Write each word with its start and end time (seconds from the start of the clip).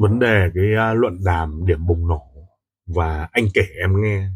vấn 0.00 0.18
đề 0.18 0.50
cái 0.54 0.74
à, 0.76 0.94
luận 0.94 1.18
đàm 1.24 1.66
điểm 1.66 1.86
bùng 1.86 2.08
nổ 2.08 2.22
và 2.86 3.28
anh 3.32 3.44
kể 3.54 3.62
em 3.80 4.02
nghe, 4.02 4.28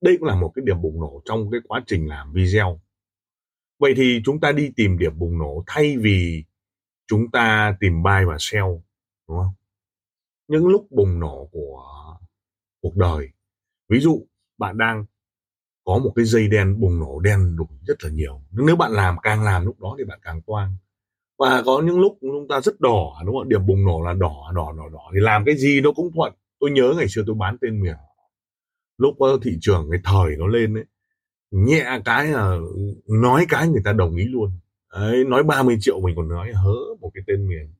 đây 0.00 0.16
cũng 0.18 0.28
là 0.28 0.34
một 0.34 0.52
cái 0.54 0.62
điểm 0.66 0.82
bùng 0.82 1.00
nổ 1.00 1.22
trong 1.24 1.50
cái 1.50 1.60
quá 1.68 1.82
trình 1.86 2.08
làm 2.08 2.32
video. 2.32 2.80
Vậy 3.78 3.94
thì 3.96 4.20
chúng 4.24 4.40
ta 4.40 4.52
đi 4.52 4.70
tìm 4.76 4.98
điểm 4.98 5.18
bùng 5.18 5.38
nổ 5.38 5.64
thay 5.66 5.96
vì 5.98 6.44
chúng 7.06 7.30
ta 7.30 7.76
tìm 7.80 8.02
buy 8.02 8.24
và 8.26 8.36
sell, 8.38 8.66
đúng 9.28 9.38
không? 9.38 9.54
Những 10.48 10.66
lúc 10.66 10.86
bùng 10.90 11.20
nổ 11.20 11.48
của 11.52 11.84
cuộc 12.82 12.96
đời, 12.96 13.28
ví 13.88 14.00
dụ 14.00 14.26
bạn 14.58 14.78
đang 14.78 15.04
có 15.84 15.98
một 15.98 16.12
cái 16.16 16.24
dây 16.24 16.48
đen 16.48 16.80
bùng 16.80 16.98
nổ 17.00 17.20
đen 17.20 17.56
đủ 17.56 17.68
rất 17.86 18.04
là 18.04 18.10
nhiều. 18.10 18.42
Nếu 18.50 18.76
bạn 18.76 18.92
làm, 18.92 19.16
càng 19.22 19.42
làm 19.42 19.66
lúc 19.66 19.80
đó 19.80 19.94
thì 19.98 20.04
bạn 20.04 20.18
càng 20.22 20.42
toang 20.46 20.76
và 21.40 21.62
có 21.66 21.82
những 21.86 22.00
lúc 22.00 22.18
chúng 22.20 22.48
ta 22.48 22.60
rất 22.60 22.80
đỏ 22.80 23.22
đúng 23.26 23.36
không 23.36 23.48
điểm 23.48 23.66
bùng 23.66 23.84
nổ 23.84 24.02
là 24.02 24.12
đỏ 24.12 24.52
đỏ 24.54 24.72
đỏ 24.76 24.88
đỏ. 24.92 25.10
Thì 25.14 25.20
làm 25.20 25.44
cái 25.44 25.56
gì 25.56 25.80
nó 25.80 25.92
cũng 25.92 26.12
thuận. 26.14 26.32
Tôi 26.60 26.70
nhớ 26.70 26.94
ngày 26.96 27.08
xưa 27.08 27.22
tôi 27.26 27.36
bán 27.38 27.56
tên 27.60 27.80
miền 27.80 27.94
lúc 28.98 29.16
thị 29.42 29.50
trường 29.60 29.88
cái 29.90 30.00
thời 30.04 30.36
nó 30.36 30.46
lên 30.46 30.74
ấy 30.74 30.84
nhẹ 31.50 32.00
cái 32.04 32.26
là 32.26 32.58
nói 33.06 33.46
cái 33.48 33.68
người 33.68 33.82
ta 33.84 33.92
đồng 33.92 34.16
ý 34.16 34.24
luôn. 34.24 34.50
Đấy, 34.92 35.24
nói 35.24 35.42
30 35.42 35.76
triệu 35.80 36.00
mình 36.00 36.16
còn 36.16 36.28
nói 36.28 36.52
hớ 36.52 36.74
một 37.00 37.10
cái 37.14 37.24
tên 37.26 37.48
miền 37.48 37.74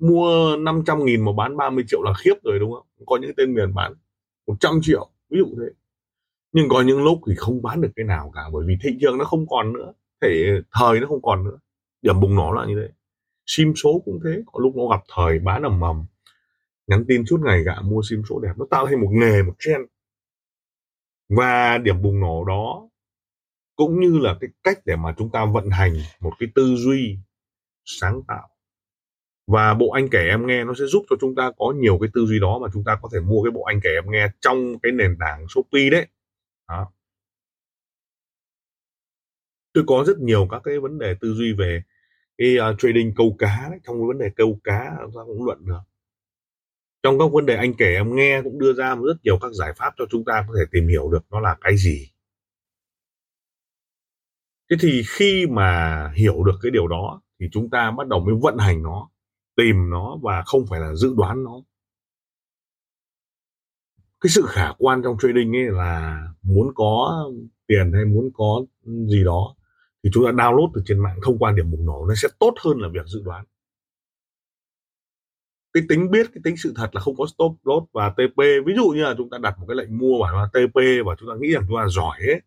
mua 0.00 0.56
500 0.56 1.04
nghìn 1.04 1.24
mà 1.24 1.32
bán 1.36 1.56
30 1.56 1.84
triệu 1.88 2.02
là 2.02 2.12
khiếp 2.14 2.34
rồi 2.44 2.58
đúng 2.58 2.72
không? 2.72 2.86
Có 3.06 3.18
những 3.22 3.30
tên 3.36 3.54
miền 3.54 3.74
bán 3.74 3.94
100 4.46 4.80
triệu 4.82 5.08
ví 5.30 5.38
dụ 5.38 5.46
thế. 5.46 5.74
Nhưng 6.52 6.68
có 6.68 6.82
những 6.82 7.04
lúc 7.04 7.18
thì 7.26 7.34
không 7.36 7.62
bán 7.62 7.80
được 7.80 7.90
cái 7.96 8.06
nào 8.06 8.32
cả 8.34 8.42
bởi 8.52 8.64
vì 8.66 8.76
thị 8.82 8.90
trường 9.00 9.18
nó 9.18 9.24
không 9.24 9.46
còn 9.48 9.72
nữa 9.72 9.92
thể 10.22 10.60
thời 10.72 11.00
nó 11.00 11.06
không 11.06 11.22
còn 11.22 11.44
nữa. 11.44 11.58
Điểm 12.02 12.20
bùng 12.20 12.34
nổ 12.34 12.52
là 12.52 12.66
như 12.66 12.74
thế 12.82 12.97
sim 13.48 13.72
số 13.76 14.02
cũng 14.04 14.20
thế. 14.24 14.42
Có 14.46 14.60
lúc 14.62 14.76
nó 14.76 14.88
gặp 14.88 15.00
thời, 15.16 15.38
bán 15.38 15.62
ầm 15.62 15.80
mầm. 15.80 16.06
Nhắn 16.86 17.04
tin 17.08 17.26
suốt 17.26 17.40
ngày 17.44 17.62
gạ 17.64 17.80
mua 17.84 18.02
sim 18.10 18.22
số 18.28 18.40
đẹp, 18.40 18.52
nó 18.56 18.66
tạo 18.70 18.86
thành 18.86 19.00
một 19.00 19.10
nghề, 19.12 19.42
một 19.42 19.54
trend. 19.58 19.84
Và 21.28 21.78
điểm 21.78 22.02
bùng 22.02 22.20
nổ 22.20 22.44
đó, 22.44 22.88
cũng 23.76 24.00
như 24.00 24.18
là 24.18 24.36
cái 24.40 24.50
cách 24.64 24.78
để 24.84 24.96
mà 24.96 25.14
chúng 25.18 25.30
ta 25.30 25.44
vận 25.44 25.70
hành 25.70 25.94
một 26.20 26.32
cái 26.38 26.48
tư 26.54 26.76
duy 26.76 27.18
sáng 27.84 28.22
tạo. 28.28 28.48
Và 29.46 29.74
bộ 29.74 29.90
anh 29.90 30.08
kể 30.10 30.28
em 30.30 30.46
nghe 30.46 30.64
nó 30.64 30.74
sẽ 30.78 30.84
giúp 30.86 31.04
cho 31.10 31.16
chúng 31.20 31.34
ta 31.34 31.52
có 31.58 31.74
nhiều 31.76 31.98
cái 32.00 32.10
tư 32.14 32.26
duy 32.26 32.38
đó 32.40 32.58
mà 32.62 32.68
chúng 32.72 32.84
ta 32.84 32.98
có 33.02 33.08
thể 33.12 33.20
mua 33.20 33.42
cái 33.44 33.50
bộ 33.50 33.62
anh 33.62 33.80
kể 33.84 33.90
em 33.90 34.04
nghe 34.12 34.28
trong 34.40 34.78
cái 34.82 34.92
nền 34.92 35.16
tảng 35.20 35.46
Shopee 35.48 35.90
đấy. 35.90 36.06
Đó. 36.68 36.92
tôi 39.72 39.84
có 39.86 40.04
rất 40.06 40.18
nhiều 40.18 40.48
các 40.50 40.60
cái 40.64 40.78
vấn 40.78 40.98
đề 40.98 41.14
tư 41.20 41.34
duy 41.34 41.52
về 41.52 41.82
cái 42.38 42.56
uh, 42.70 42.76
trading 42.78 43.12
câu 43.16 43.36
cá 43.38 43.68
đấy, 43.70 43.80
trong 43.84 43.96
cái 43.96 44.06
vấn 44.08 44.18
đề 44.18 44.30
câu 44.36 44.58
cá 44.64 44.96
chúng 45.02 45.14
ta 45.14 45.20
cũng 45.26 45.44
luận 45.44 45.66
được. 45.66 45.80
Trong 47.02 47.18
các 47.18 47.32
vấn 47.32 47.46
đề 47.46 47.56
anh 47.56 47.74
kể 47.74 47.94
em 47.94 48.16
nghe 48.16 48.42
cũng 48.44 48.58
đưa 48.58 48.72
ra 48.72 48.94
rất 48.94 49.16
nhiều 49.22 49.38
các 49.40 49.52
giải 49.52 49.72
pháp 49.76 49.94
cho 49.98 50.04
chúng 50.10 50.24
ta 50.24 50.44
có 50.48 50.54
thể 50.58 50.64
tìm 50.72 50.88
hiểu 50.88 51.10
được 51.10 51.26
nó 51.30 51.40
là 51.40 51.56
cái 51.60 51.76
gì. 51.76 52.10
Thế 54.70 54.76
thì 54.80 55.02
khi 55.08 55.46
mà 55.50 56.12
hiểu 56.16 56.44
được 56.44 56.58
cái 56.62 56.70
điều 56.70 56.88
đó 56.88 57.22
thì 57.40 57.46
chúng 57.52 57.70
ta 57.70 57.90
bắt 57.90 58.08
đầu 58.08 58.20
mới 58.20 58.34
vận 58.42 58.58
hành 58.58 58.82
nó 58.82 59.10
tìm 59.56 59.90
nó 59.90 60.18
và 60.22 60.42
không 60.46 60.66
phải 60.66 60.80
là 60.80 60.94
dự 60.94 61.14
đoán 61.16 61.44
nó. 61.44 61.62
Cái 64.20 64.30
sự 64.30 64.42
khả 64.48 64.72
quan 64.78 65.02
trong 65.04 65.16
trading 65.20 65.56
ấy 65.56 65.64
là 65.70 66.22
muốn 66.42 66.72
có 66.74 67.24
tiền 67.66 67.92
hay 67.92 68.04
muốn 68.04 68.30
có 68.34 68.64
gì 68.84 69.24
đó 69.24 69.54
thì 70.08 70.12
chúng 70.14 70.24
ta 70.24 70.30
download 70.30 70.70
từ 70.74 70.82
trên 70.86 70.98
mạng 70.98 71.18
thông 71.22 71.38
qua 71.38 71.52
điểm 71.52 71.70
bùng 71.70 71.86
nổ, 71.86 72.06
nó 72.08 72.14
sẽ 72.14 72.28
tốt 72.38 72.54
hơn 72.64 72.80
là 72.80 72.88
việc 72.88 73.06
dự 73.06 73.22
đoán. 73.24 73.44
Cái 75.72 75.82
tính 75.88 76.10
biết, 76.10 76.26
cái 76.34 76.40
tính 76.44 76.56
sự 76.56 76.72
thật 76.76 76.90
là 76.92 77.00
không 77.00 77.16
có 77.16 77.26
stop 77.26 77.56
loss 77.64 77.86
và 77.92 78.10
TP 78.10 78.38
ví 78.66 78.74
dụ 78.76 78.88
như 78.88 79.02
là 79.02 79.14
chúng 79.18 79.30
ta 79.30 79.38
đặt 79.38 79.58
một 79.58 79.64
cái 79.68 79.76
lệnh 79.76 79.98
mua 79.98 80.20
bảo 80.22 80.36
là 80.36 80.46
TP 80.52 80.76
và 81.06 81.16
chúng 81.18 81.28
ta 81.28 81.34
nghĩ 81.40 81.52
rằng 81.52 81.64
chúng 81.68 81.76
ta 81.76 81.88
giỏi 81.88 82.18
ấy, 82.18 82.40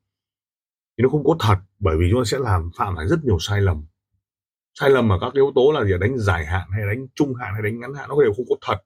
thì 0.97 1.01
nó 1.01 1.09
không 1.09 1.23
có 1.23 1.35
thật, 1.39 1.57
bởi 1.79 1.97
vì 1.99 2.07
chúng 2.11 2.21
ta 2.21 2.25
sẽ 2.25 2.39
làm, 2.39 2.71
phạm 2.77 2.95
phải 2.95 3.07
rất 3.07 3.19
nhiều 3.23 3.37
sai 3.39 3.61
lầm. 3.61 3.85
Sai 4.73 4.89
lầm 4.89 5.09
ở 5.09 5.17
các 5.21 5.33
yếu 5.33 5.51
tố 5.55 5.71
là 5.71 5.83
gì 5.85 5.91
đánh 6.01 6.17
dài 6.17 6.45
hạn 6.45 6.67
hay 6.71 6.85
đánh 6.87 7.07
trung 7.15 7.33
hạn 7.35 7.53
hay 7.53 7.61
đánh 7.63 7.79
ngắn 7.79 7.93
hạn 7.93 8.09
nó 8.09 8.21
đều 8.21 8.33
không 8.33 8.45
có 8.49 8.55
thật. 8.61 8.77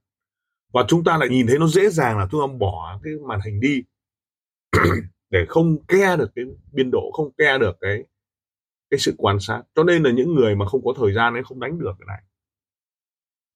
Và 0.73 0.85
chúng 0.87 1.03
ta 1.03 1.17
lại 1.17 1.29
nhìn 1.29 1.47
thấy 1.47 1.59
nó 1.59 1.67
dễ 1.67 1.89
dàng 1.89 2.17
là 2.17 2.27
chúng 2.31 2.41
ta 2.41 2.57
bỏ 2.59 2.99
cái 3.03 3.13
màn 3.27 3.39
hình 3.45 3.59
đi. 3.59 3.83
Để 5.29 5.45
không 5.49 5.85
ke 5.87 6.17
được 6.17 6.31
cái 6.35 6.45
biên 6.71 6.91
độ, 6.91 7.11
không 7.13 7.31
ke 7.37 7.57
được 7.57 7.77
cái 7.81 8.03
cái 8.95 8.99
sự 8.99 9.15
quan 9.17 9.39
sát. 9.39 9.61
Cho 9.75 9.83
nên 9.83 10.03
là 10.03 10.11
những 10.11 10.35
người 10.35 10.55
mà 10.55 10.65
không 10.65 10.85
có 10.85 10.93
thời 10.97 11.13
gian 11.13 11.33
ấy, 11.33 11.43
không 11.43 11.59
đánh 11.59 11.79
được 11.79 11.91
cái 11.99 12.05
này. 12.07 12.23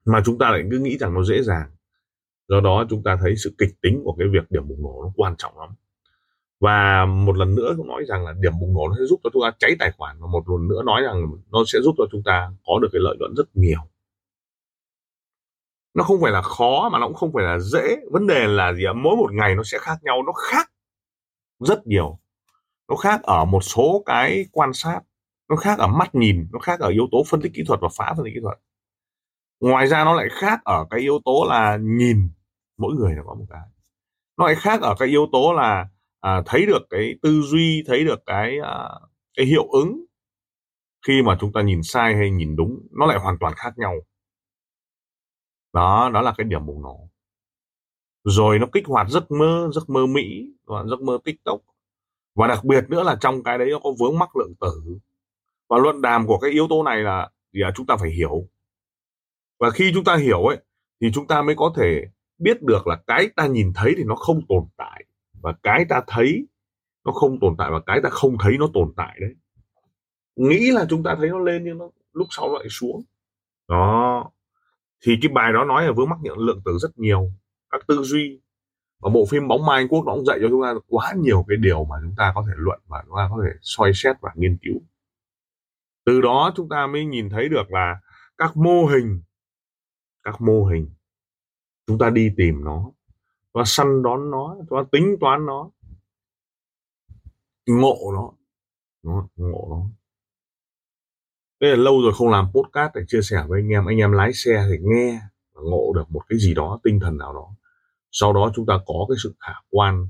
Mà 0.06 0.22
chúng 0.26 0.38
ta 0.38 0.50
lại 0.50 0.64
cứ 0.72 0.80
nghĩ 0.80 0.98
rằng 0.98 1.14
nó 1.14 1.24
dễ 1.24 1.44
dàng. 1.44 1.70
Do 2.48 2.62
đó 2.62 2.86
chúng 2.90 3.04
ta 3.04 3.18
thấy 3.22 3.36
sự 3.36 3.56
kịch 3.58 3.82
tính 3.82 4.02
của 4.04 4.16
cái 4.20 4.28
việc 4.28 4.52
điểm 4.52 4.68
bùng 4.68 4.84
nổ 4.84 5.04
nó 5.04 5.12
quan 5.16 5.36
trọng 5.38 5.60
lắm. 5.60 5.70
Và 6.60 7.06
một 7.06 7.38
lần 7.38 7.56
nữa 7.56 7.74
cũng 7.78 7.88
nói 7.88 8.04
rằng 8.08 8.26
là 8.26 8.34
điểm 8.40 8.54
bùng 8.62 8.74
nổ 8.74 8.88
nó 8.88 8.96
sẽ 9.00 9.06
giúp 9.06 9.20
cho 9.24 9.30
chúng 9.34 9.42
ta 9.42 9.52
cháy 9.60 9.76
tài 9.80 9.92
khoản 9.98 10.18
và 10.20 10.28
một 10.28 10.50
lần 10.50 10.68
nữa 10.68 10.84
nói 10.86 11.02
rằng 11.02 11.26
nó 11.52 11.64
sẽ 11.68 11.80
giúp 11.82 11.96
cho 11.98 12.04
chúng 12.12 12.24
ta 12.26 12.52
có 12.66 12.80
được 12.82 12.88
cái 12.92 13.00
lợi 13.04 13.16
nhuận 13.20 13.34
rất 13.36 13.50
nhiều. 13.54 13.80
Nó 15.94 16.04
không 16.04 16.22
phải 16.22 16.32
là 16.32 16.42
khó 16.42 16.90
mà 16.92 17.00
nó 17.00 17.08
cũng 17.08 17.16
không 17.16 17.32
phải 17.34 17.44
là 17.44 17.60
dễ. 17.60 17.98
Vấn 18.12 18.28
đề 18.28 18.48
là 18.48 18.74
gì 18.74 18.86
ạ? 18.86 18.94
Mỗi 18.94 19.16
một 19.16 19.34
ngày 19.34 19.56
nó 19.56 19.64
sẽ 19.64 19.78
khác 19.82 19.98
nhau, 20.04 20.24
nó 20.26 20.32
khác 20.32 20.72
rất 21.60 21.88
nhiều. 21.88 22.20
Nó 22.90 22.96
khác 22.96 23.24
ở 23.24 23.46
một 23.46 23.62
số 23.62 24.04
cái 24.06 24.46
quan 24.52 24.74
sát 24.74 25.02
nó 25.50 25.56
khác 25.56 25.80
ở 25.80 25.88
mắt 25.88 26.16
nhìn 26.16 26.48
nó 26.52 26.60
khác 26.60 26.80
ở 26.80 26.90
yếu 26.90 27.08
tố 27.12 27.24
phân 27.28 27.42
tích 27.42 27.52
kỹ 27.56 27.64
thuật 27.68 27.80
và 27.82 27.90
phá 27.98 28.14
phân 28.18 28.26
tích 28.26 28.32
kỹ 28.34 28.40
thuật. 28.44 28.60
Ngoài 29.60 29.88
ra 29.88 30.04
nó 30.06 30.14
lại 30.14 30.28
khác 30.32 30.60
ở 30.64 30.86
cái 30.90 31.00
yếu 31.00 31.20
tố 31.26 31.46
là 31.50 31.78
nhìn 31.82 32.30
mỗi 32.78 32.96
người 32.96 33.16
là 33.16 33.24
có 33.26 33.36
một 33.36 33.46
cái. 33.50 33.68
Nó 34.38 34.46
lại 34.46 34.56
khác 34.56 34.82
ở 34.82 34.96
cái 35.00 35.08
yếu 35.08 35.28
tố 35.32 35.54
là 35.54 35.88
à, 36.20 36.42
thấy 36.46 36.66
được 36.66 36.82
cái 36.90 37.16
tư 37.22 37.42
duy 37.42 37.84
thấy 37.88 38.06
được 38.06 38.20
cái 38.26 38.58
à, 38.64 38.90
cái 39.38 39.46
hiệu 39.46 39.68
ứng 39.72 40.06
khi 41.08 41.22
mà 41.22 41.38
chúng 41.42 41.54
ta 41.54 41.62
nhìn 41.62 41.84
sai 41.84 42.16
hay 42.16 42.32
nhìn 42.32 42.56
đúng 42.56 42.88
nó 42.92 43.06
lại 43.06 43.20
hoàn 43.20 43.38
toàn 43.40 43.54
khác 43.56 43.78
nhau. 43.78 43.96
Đó 45.74 46.10
đó 46.14 46.22
là 46.22 46.34
cái 46.38 46.46
điểm 46.46 46.66
bùng 46.66 46.82
nổ. 46.82 47.10
Rồi 48.24 48.60
nó 48.60 48.68
kích 48.74 48.84
hoạt 48.88 49.10
giấc 49.10 49.32
mơ 49.32 49.70
giấc 49.74 49.90
mơ 49.90 50.06
mỹ 50.06 50.54
và 50.66 50.84
giấc 50.90 51.02
mơ 51.02 51.18
tiktok. 51.24 51.62
Và 52.36 52.48
đặc 52.48 52.66
biệt 52.66 52.86
nữa 52.90 53.04
là 53.04 53.18
trong 53.22 53.44
cái 53.44 53.58
đấy 53.58 53.70
nó 53.72 53.80
có 53.84 53.92
vướng 54.00 54.20
mắc 54.20 54.36
lượng 54.36 54.54
tử 54.60 55.00
và 55.70 55.78
luận 55.78 56.02
đàm 56.02 56.28
của 56.28 56.38
cái 56.38 56.52
yếu 56.52 56.68
tố 56.70 56.84
này 56.84 57.02
là 57.02 57.30
gì 57.54 57.62
à, 57.62 57.72
chúng 57.76 57.86
ta 57.86 57.98
phải 58.00 58.10
hiểu. 58.10 58.48
Và 59.60 59.70
khi 59.70 59.92
chúng 59.94 60.04
ta 60.04 60.16
hiểu 60.16 60.44
ấy 60.46 60.58
thì 61.02 61.12
chúng 61.14 61.28
ta 61.28 61.42
mới 61.42 61.56
có 61.56 61.74
thể 61.76 62.02
biết 62.38 62.62
được 62.62 62.88
là 62.88 63.02
cái 63.08 63.30
ta 63.36 63.48
nhìn 63.48 63.74
thấy 63.76 63.94
thì 63.98 64.04
nó 64.04 64.16
không 64.16 64.42
tồn 64.50 64.64
tại 64.78 65.06
và 65.42 65.54
cái 65.64 65.86
ta 65.90 66.02
thấy 66.08 66.48
nó 67.06 67.12
không 67.12 67.40
tồn 67.40 67.56
tại 67.58 67.70
và 67.72 67.80
cái 67.86 68.00
ta 68.04 68.10
không 68.10 68.38
thấy 68.40 68.58
nó 68.60 68.70
tồn 68.74 68.94
tại 68.98 69.18
đấy. 69.22 69.36
Nghĩ 70.36 70.72
là 70.72 70.86
chúng 70.90 71.04
ta 71.04 71.16
thấy 71.20 71.30
nó 71.30 71.40
lên 71.40 71.64
nhưng 71.64 71.78
nó 71.78 71.90
lúc 72.14 72.28
sau 72.30 72.54
lại 72.54 72.66
xuống. 72.70 73.02
Đó. 73.68 74.32
Thì 75.06 75.18
cái 75.22 75.32
bài 75.34 75.54
đó 75.54 75.66
nói 75.66 75.86
là 75.86 75.92
vướng 75.92 76.10
mắc 76.10 76.20
nhận 76.22 76.38
lượng 76.38 76.62
tử 76.66 76.78
rất 76.82 77.00
nhiều 77.00 77.32
các 77.70 77.82
tư 77.88 78.02
duy. 78.04 78.42
Và 79.02 79.10
bộ 79.10 79.26
phim 79.26 79.48
bóng 79.48 79.66
mai 79.66 79.78
anh 79.78 79.88
quốc 79.88 80.06
nó 80.06 80.14
cũng 80.14 80.26
dạy 80.26 80.40
cho 80.42 80.48
chúng 80.50 80.64
ta 80.64 80.74
quá 80.88 81.14
nhiều 81.18 81.46
cái 81.48 81.58
điều 81.58 81.86
mà 81.86 81.96
chúng 82.02 82.16
ta 82.18 82.32
có 82.36 82.44
thể 82.48 82.54
luận 82.58 82.80
và 82.88 83.04
chúng 83.08 83.16
ta 83.18 83.28
có 83.32 83.44
thể 83.44 83.50
soi 83.62 83.92
xét 83.94 84.16
và 84.22 84.32
nghiên 84.36 84.58
cứu 84.62 84.82
từ 86.06 86.22
đó 86.22 86.54
chúng 86.56 86.70
ta 86.70 86.88
mới 86.88 87.06
nhìn 87.06 87.30
thấy 87.30 87.50
được 87.50 87.72
là 87.72 88.02
các 88.38 88.58
mô 88.58 88.86
hình, 88.86 89.22
các 90.24 90.42
mô 90.42 90.66
hình, 90.66 90.94
chúng 91.88 91.98
ta 91.98 92.10
đi 92.10 92.32
tìm 92.38 92.64
nó 92.64 92.92
và 93.54 93.64
săn 93.66 94.04
đón 94.04 94.32
nó 94.32 94.56
và 94.70 94.84
tính 94.92 95.16
toán 95.20 95.46
nó, 95.46 95.72
ngộ 97.66 97.98
nó 98.14 98.32
nó, 99.04 99.28
ngộ 99.36 99.68
nó. 99.70 99.90
Thế 101.62 101.68
là 101.68 101.76
lâu 101.76 102.02
rồi 102.02 102.14
không 102.16 102.30
làm 102.30 102.46
podcast 102.54 102.92
để 102.96 103.02
chia 103.08 103.22
sẻ 103.22 103.44
với 103.48 103.62
anh 103.62 103.70
em 103.70 103.86
anh 103.86 103.98
em 103.98 104.12
lái 104.12 104.34
xe 104.34 104.66
thì 104.70 104.78
nghe 104.82 105.22
và 105.54 105.62
ngộ 105.62 105.94
được 105.96 106.12
một 106.12 106.22
cái 106.30 106.40
gì 106.40 106.54
đó, 106.54 106.80
tinh 106.84 107.00
thần 107.00 107.18
nào 107.18 107.34
đó. 107.34 107.56
Sau 108.12 108.34
đó 108.34 108.52
chúng 108.56 108.66
ta 108.66 108.74
có 108.86 109.06
cái 109.10 109.16
sự 109.24 109.36
khả 109.40 109.54
quan 109.70 110.08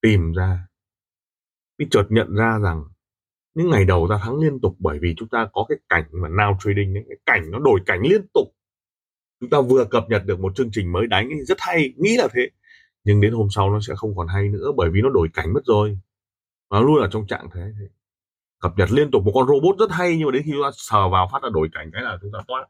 tìm 0.00 0.32
ra, 0.32 0.66
cái 1.78 1.88
chợt 1.90 2.04
nhận 2.08 2.34
ra 2.34 2.58
rằng 2.62 2.84
những 3.54 3.70
ngày 3.70 3.84
đầu 3.84 4.06
ta 4.10 4.18
thắng 4.22 4.36
liên 4.38 4.60
tục 4.60 4.76
bởi 4.78 4.98
vì 5.02 5.14
chúng 5.16 5.28
ta 5.28 5.48
có 5.52 5.64
cái 5.68 5.78
cảnh 5.88 6.04
mà 6.12 6.28
now 6.28 6.56
trading 6.60 6.94
ấy, 6.94 7.04
cái 7.08 7.18
cảnh 7.26 7.50
nó 7.50 7.58
đổi 7.58 7.80
cảnh 7.86 8.00
liên 8.02 8.26
tục. 8.34 8.48
Chúng 9.40 9.50
ta 9.50 9.60
vừa 9.60 9.84
cập 9.84 10.04
nhật 10.08 10.22
được 10.26 10.40
một 10.40 10.56
chương 10.56 10.70
trình 10.72 10.92
mới 10.92 11.06
đánh 11.06 11.28
rất 11.46 11.58
hay 11.60 11.94
nghĩ 11.96 12.16
là 12.16 12.28
thế. 12.32 12.50
Nhưng 13.04 13.20
đến 13.20 13.32
hôm 13.32 13.48
sau 13.50 13.70
nó 13.70 13.80
sẽ 13.80 13.94
không 13.96 14.16
còn 14.16 14.28
hay 14.28 14.48
nữa 14.48 14.72
bởi 14.76 14.90
vì 14.90 15.00
nó 15.02 15.10
đổi 15.10 15.28
cảnh 15.34 15.52
mất 15.52 15.60
rồi. 15.64 15.98
Nó 16.70 16.80
luôn 16.80 16.96
là 16.96 17.08
trong 17.10 17.26
trạng 17.26 17.48
thế. 17.54 17.62
Cập 18.60 18.72
nhật 18.78 18.90
liên 18.92 19.10
tục 19.10 19.22
một 19.24 19.32
con 19.34 19.48
robot 19.48 19.78
rất 19.78 19.90
hay 19.90 20.16
nhưng 20.16 20.26
mà 20.26 20.32
đến 20.32 20.42
khi 20.44 20.50
chúng 20.52 20.62
ta 20.62 20.70
sờ 20.74 21.08
vào 21.08 21.28
phát 21.32 21.42
ra 21.42 21.48
đổi 21.52 21.68
cảnh 21.72 21.90
cái 21.92 22.02
là 22.02 22.18
chúng 22.22 22.30
ta 22.32 22.38
toát 22.48 22.66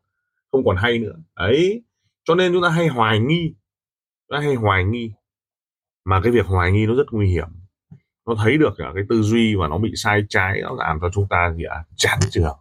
không 0.53 0.65
còn 0.65 0.77
hay 0.77 0.99
nữa. 0.99 1.17
Ấy 1.35 1.85
cho 2.25 2.35
nên 2.35 2.53
chúng 2.53 2.63
ta 2.63 2.69
hay 2.69 2.89
hoài 2.89 3.21
nghi. 3.21 3.55
Chúng 4.29 4.37
ta 4.37 4.41
hay 4.41 4.55
hoài 4.55 4.85
nghi. 4.85 5.13
Mà 6.05 6.21
cái 6.23 6.33
việc 6.33 6.47
hoài 6.47 6.73
nghi 6.73 6.87
nó 6.87 6.95
rất 6.95 7.07
nguy 7.11 7.29
hiểm 7.29 7.49
nó 8.27 8.35
thấy 8.45 8.59
được 8.59 8.75
cái 8.79 9.05
tư 9.09 9.23
duy 9.23 9.55
và 9.55 9.69
nó 9.69 9.79
bị 9.79 9.93
sai 9.97 10.23
trái 10.29 10.61
nó 10.63 10.75
làm 10.79 10.99
cho 11.01 11.11
chúng 11.13 11.29
ta 11.29 11.53
gì 11.57 11.65
ạ 11.65 11.77
à, 11.77 11.85
chán 11.97 12.19
trường 12.31 12.59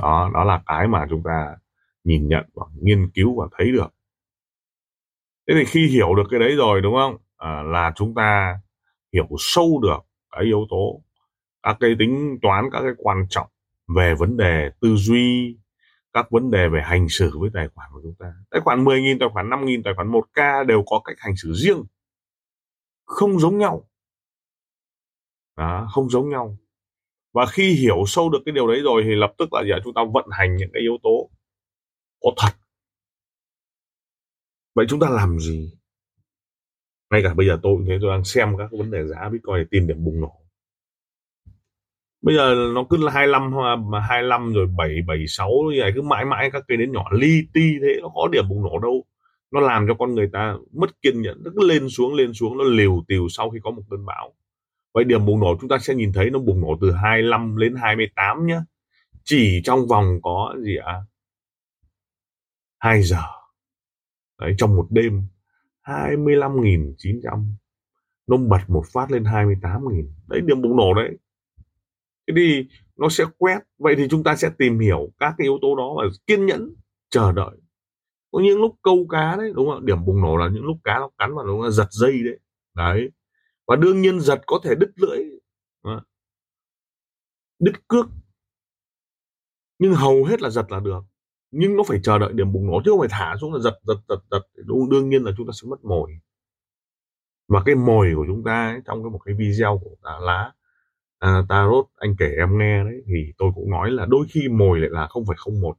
đó 0.00 0.30
đó 0.34 0.44
là 0.44 0.62
cái 0.66 0.88
mà 0.88 1.06
chúng 1.10 1.22
ta 1.22 1.56
nhìn 2.04 2.28
nhận 2.28 2.44
và 2.54 2.66
nghiên 2.80 3.10
cứu 3.10 3.40
và 3.40 3.46
thấy 3.58 3.72
được. 3.72 3.94
Thế 5.48 5.54
thì 5.58 5.64
khi 5.64 5.86
hiểu 5.86 6.14
được 6.14 6.22
cái 6.30 6.40
đấy 6.40 6.56
rồi 6.56 6.80
đúng 6.80 6.94
không? 6.94 7.16
À, 7.36 7.62
là 7.62 7.92
chúng 7.96 8.14
ta 8.14 8.60
hiểu 9.12 9.28
sâu 9.38 9.80
được 9.82 9.98
cái 10.30 10.44
yếu 10.44 10.66
tố 10.70 11.02
các 11.62 11.76
cái 11.80 11.96
tính 11.98 12.38
toán 12.42 12.64
các 12.72 12.80
cái 12.80 12.92
quan 12.98 13.26
trọng 13.30 13.48
về 13.96 14.14
vấn 14.14 14.36
đề 14.36 14.70
tư 14.80 14.94
duy 14.96 15.58
các 16.12 16.30
vấn 16.30 16.50
đề 16.50 16.68
về 16.68 16.82
hành 16.82 17.08
xử 17.08 17.38
với 17.38 17.50
tài 17.54 17.68
khoản 17.74 17.90
của 17.92 18.00
chúng 18.02 18.14
ta. 18.18 18.32
Tài 18.50 18.60
khoản 18.60 18.84
10.000 18.84 19.16
tài 19.20 19.28
khoản 19.32 19.50
5.000 19.50 19.82
tài 19.84 19.94
khoản 19.94 20.10
1k 20.12 20.66
đều 20.66 20.84
có 20.86 21.00
cách 21.04 21.16
hành 21.18 21.36
xử 21.36 21.52
riêng 21.52 21.82
không 23.04 23.38
giống 23.38 23.58
nhau 23.58 23.88
đó, 25.56 25.88
không 25.92 26.10
giống 26.10 26.28
nhau. 26.28 26.56
Và 27.32 27.46
khi 27.46 27.74
hiểu 27.74 28.04
sâu 28.06 28.30
được 28.30 28.38
cái 28.46 28.52
điều 28.52 28.66
đấy 28.66 28.80
rồi 28.80 29.02
thì 29.04 29.14
lập 29.14 29.32
tức 29.38 29.52
là 29.52 29.62
giờ 29.68 29.80
chúng 29.84 29.94
ta 29.94 30.02
vận 30.14 30.26
hành 30.30 30.56
những 30.56 30.70
cái 30.72 30.82
yếu 30.82 30.98
tố 31.02 31.30
có 32.20 32.30
thật. 32.36 32.52
Vậy 34.74 34.86
chúng 34.88 35.00
ta 35.00 35.08
làm 35.10 35.38
gì? 35.38 35.70
Ngay 37.10 37.22
cả 37.24 37.34
bây 37.34 37.46
giờ 37.46 37.58
tôi 37.62 37.76
cũng 37.76 37.86
thế 37.88 37.98
tôi 38.02 38.10
đang 38.10 38.24
xem 38.24 38.56
các 38.58 38.68
vấn 38.78 38.90
đề 38.90 39.06
giá 39.06 39.28
bitcoin 39.28 39.56
để 39.56 39.64
tìm 39.70 39.86
điểm 39.86 40.04
bùng 40.04 40.20
nổ. 40.20 40.42
Bây 42.22 42.34
giờ 42.34 42.54
nó 42.74 42.84
cứ 42.90 42.96
là 42.96 43.12
25 43.12 43.42
à, 43.58 43.76
mà 43.76 44.00
25 44.00 44.52
rồi 44.52 44.66
7 44.76 45.02
76 45.06 45.50
như 45.72 45.80
này 45.80 45.92
cứ 45.94 46.02
mãi 46.02 46.24
mãi 46.24 46.50
các 46.52 46.64
cây 46.68 46.76
đến 46.76 46.92
nhỏ. 46.92 47.04
Li 47.12 47.42
ti 47.52 47.78
thế 47.82 48.00
nó 48.02 48.08
có 48.14 48.28
điểm 48.32 48.48
bùng 48.48 48.62
nổ 48.62 48.78
đâu. 48.78 49.04
Nó 49.50 49.60
làm 49.60 49.86
cho 49.88 49.94
con 49.98 50.14
người 50.14 50.30
ta 50.32 50.56
mất 50.72 51.02
kiên 51.02 51.22
nhẫn 51.22 51.42
nó 51.44 51.50
cứ 51.56 51.68
lên 51.68 51.88
xuống 51.88 52.14
lên 52.14 52.32
xuống 52.32 52.58
nó 52.58 52.64
liều 52.64 53.04
tiều 53.08 53.28
sau 53.28 53.50
khi 53.50 53.58
có 53.62 53.70
một 53.70 53.82
cơn 53.90 54.06
bão 54.06 54.34
vậy 54.94 55.04
điểm 55.04 55.26
bùng 55.26 55.40
nổ 55.40 55.56
chúng 55.60 55.68
ta 55.68 55.78
sẽ 55.78 55.94
nhìn 55.94 56.12
thấy 56.12 56.30
nó 56.30 56.38
bùng 56.38 56.60
nổ 56.60 56.78
từ 56.80 56.92
25 56.92 57.58
đến 57.58 57.74
28 57.82 58.46
nhé 58.46 58.60
chỉ 59.24 59.60
trong 59.64 59.86
vòng 59.86 60.18
có 60.22 60.54
gì 60.64 60.76
ạ? 60.76 60.92
À? 60.92 61.00
2 62.78 63.02
giờ. 63.02 63.22
Đấy, 64.40 64.54
trong 64.58 64.76
một 64.76 64.86
đêm 64.90 65.22
25.900 65.82 67.44
nó 68.26 68.36
bật 68.36 68.60
một 68.68 68.84
phát 68.92 69.10
lên 69.10 69.22
28.000 69.22 70.06
đấy 70.28 70.40
điểm 70.44 70.62
bùng 70.62 70.76
nổ 70.76 70.94
đấy. 70.94 71.18
Thế 72.26 72.34
thì 72.36 72.66
nó 72.96 73.08
sẽ 73.08 73.24
quét. 73.38 73.58
Vậy 73.78 73.94
thì 73.98 74.08
chúng 74.10 74.24
ta 74.24 74.36
sẽ 74.36 74.50
tìm 74.58 74.78
hiểu 74.78 75.12
các 75.18 75.34
cái 75.38 75.44
yếu 75.44 75.58
tố 75.62 75.76
đó 75.76 75.94
và 75.96 76.04
kiên 76.26 76.46
nhẫn 76.46 76.74
chờ 77.10 77.32
đợi. 77.32 77.56
Có 78.30 78.40
những 78.40 78.60
lúc 78.60 78.76
câu 78.82 79.06
cá 79.10 79.36
đấy 79.36 79.52
đúng 79.54 79.68
không 79.68 79.86
điểm 79.86 80.04
bùng 80.04 80.20
nổ 80.20 80.36
là 80.36 80.48
những 80.48 80.64
lúc 80.64 80.76
cá 80.84 80.98
nó 80.98 81.10
cắn 81.18 81.34
vào 81.34 81.46
nó 81.46 81.70
giật 81.70 81.88
dây 81.90 82.22
đấy. 82.24 82.38
Đấy 82.74 83.10
và 83.72 83.76
đương 83.76 84.02
nhiên 84.02 84.20
giật 84.20 84.40
có 84.46 84.60
thể 84.64 84.74
đứt 84.74 84.90
lưỡi. 84.96 85.18
Đứt 87.58 87.88
cước. 87.88 88.06
Nhưng 89.78 89.94
hầu 89.94 90.24
hết 90.24 90.42
là 90.42 90.50
giật 90.50 90.72
là 90.72 90.80
được. 90.80 91.00
Nhưng 91.50 91.76
nó 91.76 91.82
phải 91.82 92.00
chờ 92.02 92.18
đợi 92.18 92.32
điểm 92.32 92.52
bùng 92.52 92.66
nổ 92.66 92.82
chứ 92.84 92.90
không 92.90 93.00
phải 93.00 93.08
thả 93.10 93.36
xuống 93.40 93.52
là 93.52 93.60
giật 93.60 93.78
giật 93.82 93.96
giật 94.08 94.18
giật. 94.30 94.42
Đương 94.90 95.08
nhiên 95.08 95.22
là 95.22 95.32
chúng 95.36 95.46
ta 95.46 95.50
sẽ 95.62 95.68
mất 95.68 95.84
mồi. 95.84 96.20
Và 97.48 97.62
cái 97.66 97.74
mồi 97.74 98.12
của 98.16 98.24
chúng 98.28 98.44
ta 98.44 98.68
ấy, 98.70 98.80
trong 98.86 99.02
cái 99.02 99.10
một 99.10 99.18
cái 99.24 99.34
video 99.38 99.80
của 99.84 99.96
ta 100.02 100.18
lá 100.20 100.52
à, 101.18 101.42
tarot 101.48 101.86
anh 101.96 102.16
kể 102.18 102.34
em 102.38 102.58
nghe 102.58 102.84
đấy 102.84 103.02
thì 103.06 103.32
tôi 103.38 103.52
cũng 103.54 103.70
nói 103.70 103.90
là 103.90 104.06
đôi 104.06 104.26
khi 104.30 104.48
mồi 104.48 104.80
lại 104.80 104.90
là 104.92 105.06
không 105.06 105.26
phải 105.26 105.36
không 105.38 105.60
một. 105.60 105.76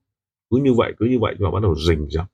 Cứ 0.50 0.57
như 0.57 0.74
vậy 0.74 0.94
cứ 0.98 1.06
như 1.06 1.19
vậy 1.19 1.36
và 1.39 1.51
bắt 1.51 1.62
đầu 1.63 1.75
rình 1.75 2.10
rập 2.10 2.32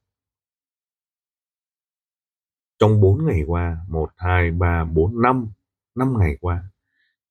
trong 2.80 3.02
4 3.02 3.26
ngày 3.26 3.44
qua 3.48 3.78
1, 3.90 4.10
2, 4.18 4.52
3, 4.52 4.86
4, 4.86 5.22
5 5.22 5.48
5 5.96 6.14
ngày 6.20 6.38
qua 6.42 6.64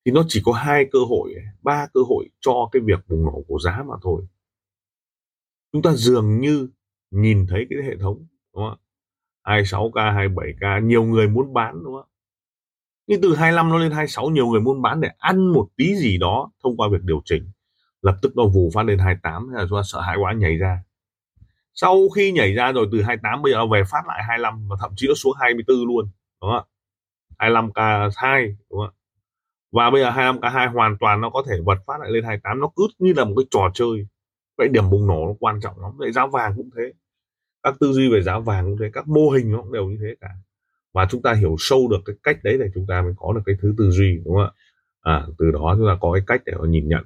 thì 0.05 0.13
nó 0.13 0.25
chỉ 0.29 0.43
có 0.45 0.53
hai 0.53 0.89
cơ 0.93 0.99
hội 1.09 1.35
ba 1.63 1.87
cơ 1.95 2.01
hội 2.09 2.29
cho 2.41 2.69
cái 2.73 2.83
việc 2.85 2.99
bùng 3.09 3.25
nổ 3.25 3.45
của 3.49 3.59
giá 3.65 3.83
mà 3.89 3.95
thôi. 4.03 4.23
Chúng 5.73 5.83
ta 5.83 5.93
dường 5.93 6.41
như 6.41 6.69
nhìn 7.11 7.47
thấy 7.49 7.67
cái 7.71 7.79
hệ 7.83 7.97
thống 8.01 8.27
đúng 8.55 8.65
không 8.65 8.79
ạ? 9.45 9.57
26k 9.63 10.15
27k 10.15 10.87
nhiều 10.87 11.05
người 11.05 11.29
muốn 11.29 11.55
bán 11.55 11.85
đúng 11.85 11.95
không 11.95 12.09
nhưng 13.09 13.21
từ 13.21 13.35
25 13.35 13.69
nó 13.69 13.79
lên 13.79 13.93
26 13.93 14.27
nhiều 14.27 14.47
người 14.47 14.61
muốn 14.61 14.83
bán 14.83 15.01
để 15.01 15.11
ăn 15.19 15.47
một 15.53 15.69
tí 15.77 15.95
gì 15.97 16.19
đó 16.19 16.51
thông 16.63 16.77
qua 16.77 16.89
việc 16.93 17.03
điều 17.03 17.23
chỉnh. 17.25 17.51
Lập 18.03 18.17
tức 18.23 18.37
nó 18.37 18.47
vù 18.47 18.71
phát 18.75 18.87
lên 18.87 18.99
28 18.99 19.49
thế 19.51 19.59
là 19.59 19.67
do 19.67 19.83
sợ 19.83 20.01
hãi 20.01 20.17
quá 20.21 20.33
nhảy 20.33 20.57
ra 20.57 20.83
sau 21.81 22.09
khi 22.09 22.33
nhảy 22.33 22.53
ra 22.55 22.73
rồi 22.73 22.89
từ 22.93 23.03
28 23.03 23.43
bây 23.43 23.53
giờ 23.53 23.67
về 23.67 23.83
phát 23.91 24.03
lại 24.07 24.25
25 24.29 24.69
và 24.69 24.77
thậm 24.81 24.93
chí 24.97 25.07
nó 25.09 25.15
xuống 25.15 25.33
24 25.41 25.77
luôn 25.87 26.11
đúng 26.43 26.51
không 26.51 26.69
25k 27.39 28.11
2 28.17 28.57
đúng 28.71 28.81
không 28.81 28.95
và 29.73 29.91
bây 29.91 30.01
giờ 30.01 30.11
25k2 30.11 30.73
hoàn 30.73 30.97
toàn 31.01 31.21
nó 31.21 31.31
có 31.31 31.43
thể 31.49 31.57
vật 31.65 31.79
phát 31.87 32.01
lại 32.01 32.11
lên 32.11 32.25
28 32.25 32.61
nó 32.61 32.71
cứ 32.77 32.87
như 32.99 33.13
là 33.17 33.25
một 33.25 33.35
cái 33.37 33.45
trò 33.51 33.71
chơi. 33.75 34.07
Vậy 34.59 34.69
điểm 34.69 34.91
bùng 34.91 35.07
nổ 35.07 35.27
nó 35.27 35.35
quan 35.41 35.61
trọng 35.61 35.81
lắm 35.81 35.93
vậy 35.97 36.13
giá 36.13 36.27
vàng 36.27 36.53
cũng 36.57 36.71
thế. 36.77 36.93
Các 37.63 37.75
tư 37.81 37.93
duy 37.93 38.09
về 38.13 38.23
giá 38.23 38.39
vàng 38.39 38.65
cũng 38.65 38.77
thế 38.81 38.91
các 38.93 39.09
mô 39.09 39.31
hình 39.31 39.53
nó 39.53 39.63
cũng 39.63 39.73
đều 39.73 39.85
như 39.85 39.99
thế 40.01 40.15
cả. 40.21 40.29
Và 40.95 41.07
chúng 41.11 41.23
ta 41.23 41.35
hiểu 41.35 41.57
sâu 41.59 41.89
được 41.89 41.99
cái 42.05 42.17
cách 42.23 42.39
đấy 42.45 42.59
để 42.61 42.67
chúng 42.75 42.87
ta 42.89 43.03
mới 43.03 43.13
có 43.17 43.33
được 43.33 43.41
cái 43.47 43.55
thứ 43.63 43.75
tư 43.79 43.91
duy 43.91 44.21
đúng 44.25 44.35
không 44.35 44.45
ạ? 44.45 44.51
À, 45.01 45.27
từ 45.39 45.51
đó 45.51 45.75
chúng 45.79 45.87
ta 45.89 45.97
có 46.01 46.13
cái 46.13 46.23
cách 46.27 46.43
để 46.47 46.53
nhìn 46.69 46.89
nhận 46.89 47.05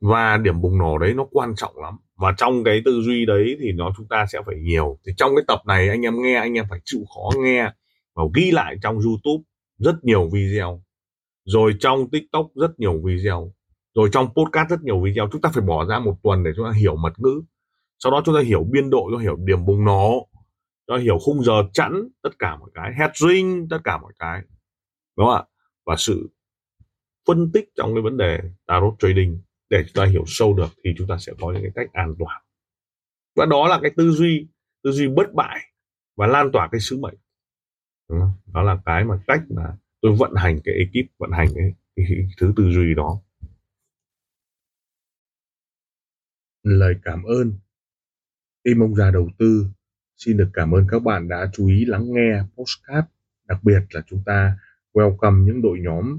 và 0.00 0.36
điểm 0.36 0.60
bùng 0.60 0.78
nổ 0.78 0.98
đấy 0.98 1.14
nó 1.14 1.26
quan 1.30 1.54
trọng 1.56 1.78
lắm. 1.78 1.96
Và 2.16 2.34
trong 2.36 2.64
cái 2.64 2.82
tư 2.84 3.00
duy 3.04 3.26
đấy 3.26 3.56
thì 3.60 3.72
nó 3.72 3.92
chúng 3.96 4.08
ta 4.08 4.26
sẽ 4.32 4.38
phải 4.46 4.56
nhiều. 4.60 4.98
Thì 5.06 5.12
trong 5.16 5.30
cái 5.36 5.44
tập 5.48 5.60
này 5.66 5.88
anh 5.88 6.02
em 6.02 6.22
nghe, 6.22 6.34
anh 6.34 6.54
em 6.54 6.64
phải 6.70 6.80
chịu 6.84 7.00
khó 7.14 7.38
nghe 7.38 7.72
và 8.14 8.22
ghi 8.34 8.50
lại 8.50 8.76
trong 8.82 8.94
youtube 8.98 9.44
rất 9.78 10.04
nhiều 10.04 10.28
video. 10.32 10.82
Rồi 11.44 11.74
trong 11.80 12.10
tiktok 12.10 12.46
rất 12.54 12.80
nhiều 12.80 13.02
video. 13.04 13.52
Rồi 13.94 14.08
trong 14.12 14.28
podcast 14.34 14.70
rất 14.70 14.82
nhiều 14.82 15.00
video. 15.00 15.28
Chúng 15.32 15.40
ta 15.40 15.50
phải 15.54 15.62
bỏ 15.62 15.84
ra 15.84 15.98
một 15.98 16.16
tuần 16.22 16.44
để 16.44 16.50
chúng 16.56 16.64
ta 16.64 16.72
hiểu 16.78 16.96
mật 16.96 17.12
ngữ. 17.18 17.42
Sau 17.98 18.12
đó 18.12 18.22
chúng 18.24 18.34
ta 18.34 18.40
hiểu 18.40 18.64
biên 18.70 18.90
độ 18.90 19.08
cho 19.12 19.18
hiểu 19.18 19.36
điểm 19.36 19.64
bùng 19.64 19.84
nổ. 19.84 20.28
Cho 20.86 20.96
hiểu 20.96 21.18
khung 21.18 21.44
giờ 21.44 21.52
chẵn, 21.72 22.08
tất 22.22 22.38
cả 22.38 22.56
mọi 22.56 22.70
cái. 22.74 22.90
Hedging 22.98 23.68
tất 23.68 23.78
cả 23.84 23.98
mọi 23.98 24.12
cái. 24.18 24.42
Đúng 25.16 25.26
không 25.26 25.34
ạ? 25.34 25.44
Và 25.86 25.96
sự 25.98 26.30
phân 27.26 27.52
tích 27.52 27.68
trong 27.76 27.94
cái 27.94 28.02
vấn 28.02 28.16
đề 28.16 28.40
tarot 28.66 28.94
trading 28.98 29.40
để 29.70 29.84
chúng 29.86 30.04
ta 30.04 30.10
hiểu 30.10 30.24
sâu 30.26 30.54
được 30.54 30.68
thì 30.84 30.90
chúng 30.98 31.08
ta 31.08 31.16
sẽ 31.18 31.32
có 31.40 31.52
những 31.52 31.62
cái 31.62 31.72
cách 31.74 31.92
an 31.92 32.14
toàn. 32.18 32.42
Và 33.36 33.46
đó 33.46 33.68
là 33.68 33.78
cái 33.82 33.90
tư 33.96 34.10
duy 34.10 34.48
tư 34.82 34.92
duy 34.92 35.08
bất 35.08 35.34
bại 35.34 35.58
và 36.16 36.26
lan 36.26 36.50
tỏa 36.52 36.68
cái 36.72 36.80
sứ 36.80 36.98
mệnh. 36.98 37.14
Đó 38.46 38.62
là 38.62 38.78
cái 38.84 39.04
mà 39.04 39.20
cách 39.26 39.42
mà 39.50 39.76
tôi 40.00 40.16
vận 40.18 40.32
hành 40.36 40.60
cái 40.64 40.74
ekip 40.74 41.10
vận 41.18 41.30
hành 41.30 41.48
cái, 41.54 41.74
cái, 41.96 42.06
cái 42.08 42.26
thứ 42.38 42.52
tư 42.56 42.70
duy 42.70 42.94
đó. 42.94 43.20
Lời 46.62 46.94
cảm 47.02 47.22
ơn. 47.22 47.52
Team 48.64 48.80
ông 48.82 48.94
già 48.94 49.10
đầu 49.10 49.30
tư 49.38 49.66
xin 50.16 50.36
được 50.36 50.50
cảm 50.52 50.74
ơn 50.74 50.86
các 50.90 51.02
bạn 51.02 51.28
đã 51.28 51.50
chú 51.52 51.68
ý 51.68 51.84
lắng 51.84 52.04
nghe 52.06 52.42
postcard 52.56 53.08
đặc 53.44 53.58
biệt 53.62 53.80
là 53.90 54.02
chúng 54.06 54.22
ta 54.26 54.58
welcome 54.92 55.44
những 55.44 55.62
đội 55.62 55.78
nhóm 55.80 56.18